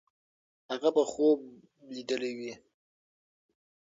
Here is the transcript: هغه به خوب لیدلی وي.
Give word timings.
هغه 0.69 0.89
به 0.95 1.03
خوب 1.11 1.39
لیدلی 1.93 2.31
وي. 2.37 2.53